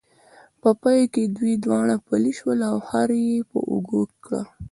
په 0.61 0.69
پای 0.81 1.01
کې 1.13 1.23
دوی 1.37 1.53
دواړه 1.65 1.95
پلي 2.07 2.33
شول 2.39 2.59
او 2.71 2.77
خر 2.87 3.09
یې 3.25 3.37
په 3.49 3.57
اوږو 3.71 4.01
کړ. 4.23 4.35